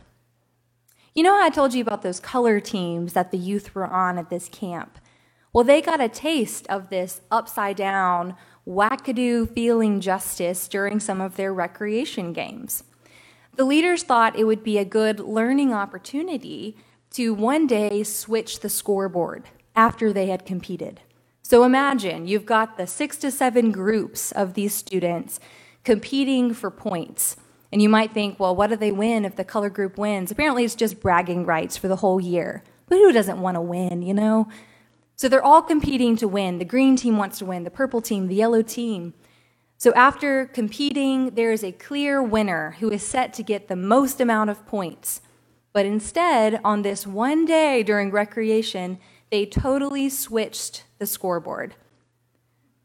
You 1.14 1.22
know 1.22 1.36
how 1.36 1.46
I 1.46 1.52
told 1.52 1.76
you 1.76 1.84
about 1.84 2.02
those 2.02 2.20
color 2.20 2.60
teams 2.60 3.14
that 3.14 3.30
the 3.30 3.38
youth 3.38 3.76
were 3.76 3.86
on 3.86 4.18
at 4.18 4.32
this 4.32 4.50
camp? 4.50 4.98
Well, 5.54 5.66
they 5.66 5.82
got 5.82 6.02
a 6.02 6.08
taste 6.08 6.66
of 6.68 6.90
this 6.90 7.22
upside 7.30 7.76
down, 7.76 8.36
wackadoo 8.72 9.54
feeling 9.54 10.00
justice 10.00 10.68
during 10.68 11.00
some 11.00 11.20
of 11.20 11.36
their 11.36 11.54
recreation 11.54 12.32
games. 12.32 12.84
The 13.58 13.66
leaders 13.66 14.04
thought 14.04 14.40
it 14.40 14.46
would 14.46 14.64
be 14.64 14.78
a 14.78 14.86
good 14.86 15.20
learning 15.20 15.74
opportunity 15.74 16.78
to 17.12 17.34
one 17.34 17.68
day 17.68 18.04
switch 18.04 18.62
the 18.62 18.70
scoreboard 18.70 19.44
after 19.76 20.14
they 20.14 20.28
had 20.28 20.46
competed. 20.46 21.02
So 21.44 21.66
imagine 21.66 22.28
you've 22.28 22.46
got 22.46 22.78
the 22.78 22.88
six 22.88 23.18
to 23.18 23.30
seven 23.30 23.72
groups 23.72 24.32
of 24.32 24.54
these 24.54 24.74
students 24.74 25.42
competing 25.84 26.54
for 26.54 26.72
points. 26.72 27.36
And 27.74 27.82
you 27.82 27.90
might 27.90 28.14
think, 28.14 28.40
well, 28.40 28.56
what 28.56 28.70
do 28.70 28.78
they 28.78 28.92
win 28.92 29.26
if 29.26 29.36
the 29.36 29.44
color 29.44 29.70
group 29.70 29.98
wins? 29.98 30.32
Apparently, 30.32 30.64
it's 30.64 30.76
just 30.76 31.02
bragging 31.02 31.46
rights 31.46 31.76
for 31.76 31.90
the 31.90 31.98
whole 31.98 32.22
year. 32.22 32.64
But 32.88 32.98
who 32.98 33.12
doesn't 33.12 33.42
want 33.42 33.56
to 33.56 33.62
win, 33.62 34.02
you 34.02 34.14
know? 34.14 34.48
So 35.16 35.30
they're 35.30 35.44
all 35.44 35.62
competing 35.62 36.16
to 36.18 36.28
win. 36.28 36.58
The 36.58 36.66
green 36.66 36.96
team 36.96 37.18
wants 37.18 37.40
to 37.40 37.46
win, 37.46 37.64
the 37.64 37.70
purple 37.70 38.02
team, 38.02 38.28
the 38.28 38.36
yellow 38.36 38.62
team. 38.62 39.14
So 39.78 39.92
after 39.94 40.46
competing, 40.46 41.32
there 41.32 41.52
is 41.52 41.64
a 41.64 41.72
clear 41.72 42.22
winner 42.22 42.76
who 42.80 42.92
is 42.92 43.06
set 43.06 43.34
to 43.34 43.44
get 43.44 43.68
the 43.68 43.76
most 43.76 44.22
amount 44.22 44.50
of 44.50 44.66
points. 44.66 45.22
But 45.74 45.86
instead, 45.86 46.60
on 46.64 46.82
this 46.82 47.08
one 47.08 47.46
day 47.46 47.82
during 47.82 48.12
recreation, 48.12 49.00
they 49.32 49.46
totally 49.46 50.10
switched 50.10 50.84
the 51.00 51.06
scoreboard. 51.06 51.76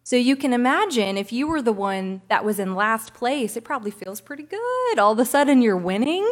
So 0.05 0.15
you 0.15 0.37
can 0.37 0.53
imagine 0.53 1.19
if 1.19 1.33
you 1.33 1.49
were 1.49 1.61
the 1.61 1.73
one 1.73 2.23
that 2.29 2.45
was 2.45 2.61
in 2.61 2.77
last 2.77 3.13
place, 3.13 3.57
it 3.57 3.65
probably 3.65 3.91
feels 3.91 4.21
pretty 4.21 4.45
good. 4.45 4.99
All 4.99 5.13
of 5.13 5.19
a 5.19 5.25
sudden, 5.25 5.61
you're 5.63 5.77
winning. 5.77 6.31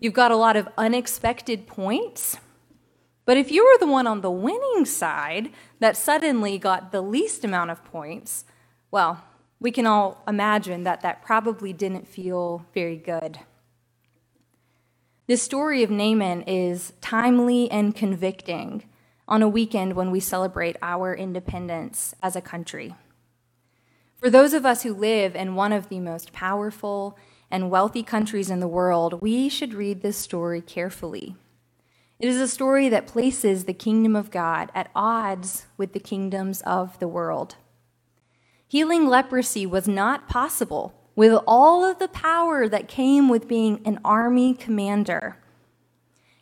You've 0.00 0.12
got 0.12 0.32
a 0.32 0.36
lot 0.36 0.56
of 0.56 0.68
unexpected 0.76 1.68
points. 1.68 2.36
But 3.24 3.36
if 3.36 3.50
you 3.50 3.64
were 3.64 3.78
the 3.78 3.90
one 3.90 4.06
on 4.06 4.20
the 4.20 4.30
winning 4.30 4.84
side 4.84 5.50
that 5.78 5.96
suddenly 5.96 6.58
got 6.58 6.90
the 6.90 7.00
least 7.00 7.44
amount 7.44 7.70
of 7.70 7.84
points, 7.84 8.44
well, 8.90 9.24
we 9.60 9.70
can 9.70 9.86
all 9.86 10.22
imagine 10.26 10.82
that 10.84 11.02
that 11.02 11.22
probably 11.22 11.72
didn't 11.72 12.08
feel 12.08 12.66
very 12.74 12.96
good. 12.96 13.38
This 15.28 15.42
story 15.42 15.84
of 15.84 15.90
Naaman 15.90 16.42
is 16.42 16.92
timely 17.00 17.70
and 17.70 17.94
convicting 17.94 18.82
on 19.28 19.40
a 19.40 19.48
weekend 19.48 19.94
when 19.94 20.10
we 20.10 20.18
celebrate 20.18 20.76
our 20.82 21.14
independence 21.14 22.12
as 22.22 22.34
a 22.34 22.40
country. 22.40 22.94
For 24.16 24.28
those 24.28 24.52
of 24.52 24.66
us 24.66 24.82
who 24.82 24.92
live 24.92 25.36
in 25.36 25.54
one 25.54 25.72
of 25.72 25.88
the 25.88 26.00
most 26.00 26.32
powerful 26.32 27.16
and 27.50 27.70
wealthy 27.70 28.02
countries 28.02 28.50
in 28.50 28.58
the 28.58 28.68
world, 28.68 29.22
we 29.22 29.48
should 29.48 29.74
read 29.74 30.02
this 30.02 30.16
story 30.16 30.60
carefully. 30.60 31.36
It 32.22 32.28
is 32.28 32.40
a 32.40 32.46
story 32.46 32.88
that 32.88 33.08
places 33.08 33.64
the 33.64 33.74
kingdom 33.74 34.14
of 34.14 34.30
God 34.30 34.70
at 34.76 34.92
odds 34.94 35.66
with 35.76 35.92
the 35.92 35.98
kingdoms 35.98 36.60
of 36.60 36.96
the 37.00 37.08
world. 37.08 37.56
Healing 38.68 39.08
leprosy 39.08 39.66
was 39.66 39.88
not 39.88 40.28
possible 40.28 40.94
with 41.16 41.34
all 41.48 41.84
of 41.84 41.98
the 41.98 42.06
power 42.06 42.68
that 42.68 42.86
came 42.86 43.28
with 43.28 43.48
being 43.48 43.82
an 43.84 43.98
army 44.04 44.54
commander. 44.54 45.36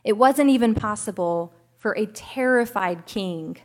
It 0.05 0.19
wasn't 0.19 0.51
even 0.51 0.75
possible 0.75 1.55
for 1.79 1.97
a 1.97 2.05
terrified 2.05 3.07
king. 3.07 3.57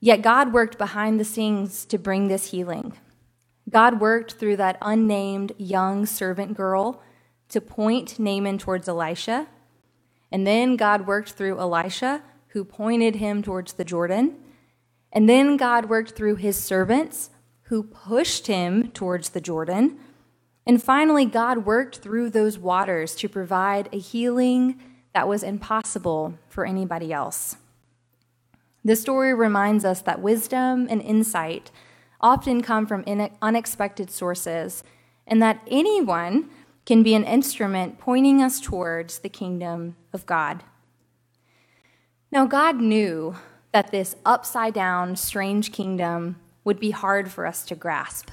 Yet 0.00 0.20
God 0.20 0.52
worked 0.52 0.76
behind 0.76 1.18
the 1.18 1.24
scenes 1.24 1.86
to 1.86 1.96
bring 1.96 2.28
this 2.28 2.50
healing. 2.50 2.92
God 3.70 4.00
worked 4.02 4.34
through 4.34 4.58
that 4.58 4.76
unnamed 4.82 5.52
young 5.56 6.04
servant 6.04 6.54
girl 6.54 7.02
to 7.48 7.62
point 7.62 8.18
Naaman 8.18 8.58
towards 8.58 8.86
Elisha. 8.86 9.46
And 10.34 10.44
then 10.44 10.74
God 10.74 11.06
worked 11.06 11.34
through 11.34 11.60
Elisha, 11.60 12.20
who 12.48 12.64
pointed 12.64 13.14
him 13.14 13.40
towards 13.40 13.74
the 13.74 13.84
Jordan. 13.84 14.34
And 15.12 15.28
then 15.28 15.56
God 15.56 15.88
worked 15.88 16.16
through 16.16 16.34
his 16.34 16.60
servants, 16.60 17.30
who 17.68 17.84
pushed 17.84 18.48
him 18.48 18.90
towards 18.90 19.28
the 19.28 19.40
Jordan. 19.40 19.96
And 20.66 20.82
finally, 20.82 21.24
God 21.24 21.64
worked 21.64 21.98
through 21.98 22.30
those 22.30 22.58
waters 22.58 23.14
to 23.14 23.28
provide 23.28 23.88
a 23.92 23.98
healing 24.00 24.82
that 25.12 25.28
was 25.28 25.44
impossible 25.44 26.34
for 26.48 26.66
anybody 26.66 27.12
else. 27.12 27.56
This 28.82 29.00
story 29.00 29.32
reminds 29.32 29.84
us 29.84 30.02
that 30.02 30.20
wisdom 30.20 30.88
and 30.90 31.00
insight 31.00 31.70
often 32.20 32.60
come 32.60 32.88
from 32.88 33.04
unexpected 33.40 34.10
sources, 34.10 34.82
and 35.28 35.40
that 35.40 35.60
anyone 35.70 36.50
can 36.86 37.02
be 37.02 37.14
an 37.14 37.24
instrument 37.24 37.98
pointing 37.98 38.42
us 38.42 38.60
towards 38.60 39.18
the 39.20 39.28
kingdom 39.28 39.96
of 40.12 40.26
God. 40.26 40.62
Now, 42.30 42.46
God 42.46 42.76
knew 42.76 43.36
that 43.72 43.90
this 43.90 44.16
upside 44.24 44.74
down, 44.74 45.16
strange 45.16 45.72
kingdom 45.72 46.36
would 46.64 46.80
be 46.80 46.90
hard 46.90 47.30
for 47.30 47.46
us 47.46 47.64
to 47.66 47.74
grasp. 47.74 48.30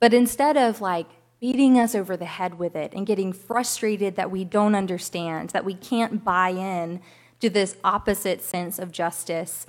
But 0.00 0.14
instead 0.14 0.56
of 0.56 0.80
like 0.80 1.06
beating 1.40 1.78
us 1.78 1.94
over 1.94 2.16
the 2.16 2.24
head 2.24 2.58
with 2.58 2.74
it 2.74 2.92
and 2.94 3.06
getting 3.06 3.32
frustrated 3.32 4.16
that 4.16 4.30
we 4.30 4.44
don't 4.44 4.74
understand, 4.74 5.50
that 5.50 5.64
we 5.64 5.74
can't 5.74 6.24
buy 6.24 6.50
in 6.50 7.00
to 7.40 7.50
this 7.50 7.76
opposite 7.84 8.42
sense 8.42 8.78
of 8.78 8.92
justice, 8.92 9.66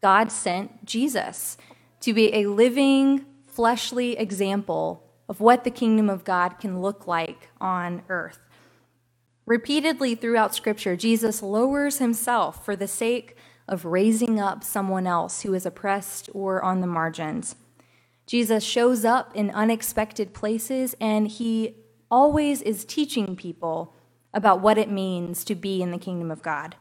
God 0.00 0.30
sent 0.30 0.84
Jesus 0.84 1.56
to 2.00 2.14
be 2.14 2.32
a 2.34 2.46
living, 2.46 3.24
fleshly 3.46 4.16
example 4.16 5.02
of 5.28 5.40
what 5.40 5.64
the 5.64 5.70
kingdom 5.70 6.08
of 6.08 6.24
God 6.24 6.58
can 6.58 6.80
look 6.80 7.06
like 7.06 7.48
on 7.60 8.02
earth. 8.08 8.40
Repeatedly 9.46 10.14
throughout 10.14 10.54
Scripture, 10.54 10.96
Jesus 10.96 11.42
lowers 11.42 11.98
himself 11.98 12.64
for 12.64 12.76
the 12.76 12.88
sake 12.88 13.36
of 13.66 13.84
raising 13.84 14.40
up 14.40 14.64
someone 14.64 15.06
else 15.06 15.42
who 15.42 15.54
is 15.54 15.66
oppressed 15.66 16.28
or 16.32 16.62
on 16.62 16.80
the 16.80 16.86
margins. 16.86 17.56
Jesus 18.26 18.62
shows 18.62 19.04
up 19.04 19.34
in 19.34 19.50
unexpected 19.50 20.34
places 20.34 20.94
and 21.00 21.28
he 21.28 21.76
always 22.10 22.62
is 22.62 22.84
teaching 22.84 23.36
people 23.36 23.94
about 24.34 24.60
what 24.60 24.78
it 24.78 24.90
means 24.90 25.44
to 25.44 25.54
be 25.54 25.82
in 25.82 25.90
the 25.90 25.98
kingdom 25.98 26.30
of 26.30 26.42
God. 26.42 26.76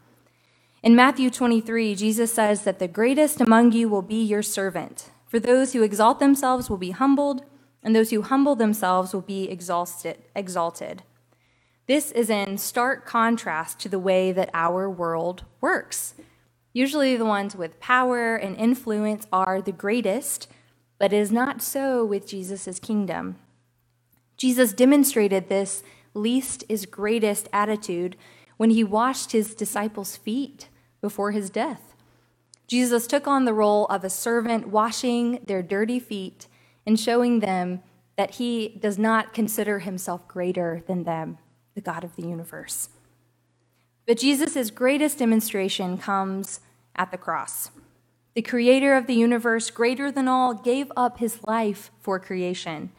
In 0.83 0.95
Matthew 0.95 1.29
23, 1.29 1.95
Jesus 1.95 2.33
says 2.33 2.63
that 2.63 2.79
the 2.79 2.87
greatest 2.87 3.41
among 3.41 3.71
you 3.71 3.89
will 3.89 4.01
be 4.01 4.21
your 4.21 4.43
servant. 4.43 5.09
For 5.25 5.39
those 5.39 5.73
who 5.73 5.83
exalt 5.83 6.19
themselves 6.19 6.69
will 6.69 6.77
be 6.77 6.91
humbled, 6.91 7.43
and 7.87 7.95
those 7.95 8.09
who 8.09 8.21
humble 8.21 8.57
themselves 8.57 9.13
will 9.13 9.21
be 9.21 9.49
exalted. 9.49 10.17
exalted. 10.35 11.03
This 11.85 12.11
is 12.11 12.29
in 12.29 12.57
stark 12.57 13.05
contrast 13.05 13.79
to 13.79 13.87
the 13.87 13.97
way 13.97 14.33
that 14.33 14.49
our 14.53 14.89
world 14.89 15.45
works. 15.61 16.13
Usually, 16.73 17.15
the 17.15 17.23
ones 17.23 17.55
with 17.55 17.79
power 17.79 18.35
and 18.35 18.57
influence 18.57 19.25
are 19.31 19.61
the 19.61 19.71
greatest, 19.71 20.49
but 20.99 21.13
it 21.13 21.15
is 21.15 21.31
not 21.31 21.61
so 21.61 22.03
with 22.03 22.27
Jesus' 22.27 22.77
kingdom. 22.77 23.37
Jesus 24.35 24.73
demonstrated 24.73 25.47
this 25.47 25.81
least 26.13 26.65
is 26.67 26.85
greatest 26.85 27.47
attitude 27.53 28.17
when 28.57 28.71
he 28.71 28.83
washed 28.83 29.31
his 29.31 29.55
disciples' 29.55 30.17
feet 30.17 30.67
before 30.99 31.31
his 31.31 31.49
death. 31.49 31.95
Jesus 32.67 33.07
took 33.07 33.27
on 33.27 33.45
the 33.45 33.53
role 33.53 33.85
of 33.85 34.03
a 34.03 34.09
servant, 34.09 34.67
washing 34.67 35.39
their 35.45 35.63
dirty 35.63 36.01
feet 36.01 36.47
and 36.87 36.97
showing 36.97 37.41
them 37.41 37.83
that 38.15 38.35
he 38.35 38.69
does 38.79 38.97
not 38.97 39.33
consider 39.33 39.79
himself 39.79 40.25
greater 40.27 40.81
than 40.87 41.03
them, 41.03 41.37
the 41.75 41.81
God 41.81 42.03
of 42.03 42.15
the 42.15 42.25
universe. 42.25 42.89
But 44.07 44.17
Jesus' 44.17 44.71
greatest 44.71 45.19
demonstration 45.19 45.97
comes 45.97 46.61
at 46.95 47.11
the 47.11 47.17
cross. 47.17 47.69
The 48.35 48.41
creator 48.41 48.95
of 48.95 49.05
the 49.05 49.13
universe, 49.13 49.69
greater 49.69 50.11
than 50.11 50.29
all, 50.29 50.53
gave 50.53 50.91
up 50.95 51.17
his 51.17 51.43
life 51.43 51.91
for 51.99 52.19
creation. 52.19 52.91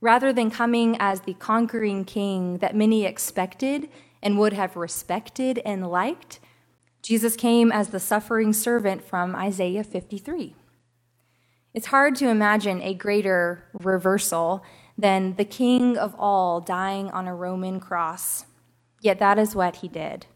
Rather 0.00 0.32
than 0.32 0.50
coming 0.50 0.96
as 0.98 1.20
the 1.20 1.34
conquering 1.34 2.06
king 2.06 2.58
that 2.58 2.74
many 2.74 3.04
expected 3.04 3.90
and 4.22 4.38
would 4.38 4.54
have 4.54 4.76
respected 4.76 5.60
and 5.64 5.90
liked, 5.90 6.40
Jesus 7.02 7.36
came 7.36 7.70
as 7.70 7.88
the 7.88 8.00
suffering 8.00 8.54
servant 8.54 9.04
from 9.04 9.36
Isaiah 9.36 9.84
53. 9.84 10.54
It's 11.72 11.86
hard 11.86 12.16
to 12.16 12.28
imagine 12.28 12.82
a 12.82 12.94
greater 12.94 13.64
reversal 13.72 14.64
than 14.98 15.36
the 15.36 15.44
king 15.44 15.96
of 15.96 16.16
all 16.18 16.60
dying 16.60 17.10
on 17.10 17.28
a 17.28 17.34
Roman 17.34 17.78
cross, 17.78 18.44
yet 19.00 19.20
that 19.20 19.38
is 19.38 19.54
what 19.54 19.76
he 19.76 19.88
did. 19.88 20.26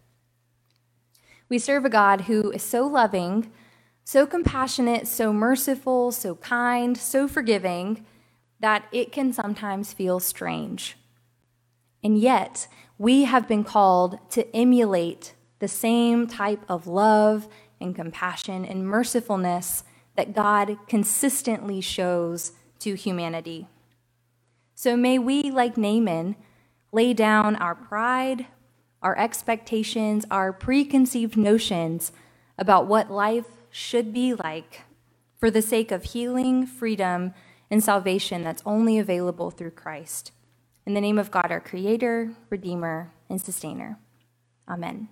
We 1.48 1.58
serve 1.58 1.84
a 1.84 1.90
God 1.90 2.22
who 2.22 2.52
is 2.52 2.62
so 2.62 2.86
loving, 2.86 3.50
so 4.04 4.26
compassionate, 4.26 5.08
so 5.08 5.32
merciful, 5.32 6.12
so 6.12 6.36
kind, 6.36 6.96
so 6.96 7.26
forgiving 7.26 8.06
that 8.60 8.84
it 8.92 9.10
can 9.10 9.32
sometimes 9.32 9.92
feel 9.92 10.20
strange. 10.20 10.96
And 12.02 12.16
yet, 12.16 12.68
we 12.96 13.24
have 13.24 13.48
been 13.48 13.64
called 13.64 14.18
to 14.30 14.54
emulate 14.54 15.34
the 15.58 15.68
same 15.68 16.28
type 16.28 16.62
of 16.68 16.86
love 16.86 17.48
and 17.80 17.94
compassion 17.94 18.64
and 18.64 18.86
mercifulness 18.86 19.82
that 20.16 20.34
God 20.34 20.76
consistently 20.88 21.80
shows 21.80 22.52
to 22.80 22.94
humanity. 22.94 23.66
So 24.74 24.96
may 24.96 25.18
we, 25.18 25.50
like 25.50 25.76
Naaman, 25.76 26.36
lay 26.92 27.12
down 27.12 27.56
our 27.56 27.74
pride, 27.74 28.46
our 29.02 29.16
expectations, 29.18 30.24
our 30.30 30.52
preconceived 30.52 31.36
notions 31.36 32.12
about 32.58 32.86
what 32.86 33.10
life 33.10 33.46
should 33.70 34.12
be 34.12 34.34
like 34.34 34.82
for 35.38 35.50
the 35.50 35.62
sake 35.62 35.90
of 35.90 36.04
healing, 36.04 36.66
freedom, 36.66 37.34
and 37.70 37.82
salvation 37.82 38.42
that's 38.42 38.62
only 38.64 38.98
available 38.98 39.50
through 39.50 39.72
Christ. 39.72 40.32
In 40.86 40.94
the 40.94 41.00
name 41.00 41.18
of 41.18 41.30
God, 41.30 41.50
our 41.50 41.60
Creator, 41.60 42.32
Redeemer, 42.50 43.12
and 43.28 43.40
Sustainer. 43.40 43.98
Amen. 44.68 45.08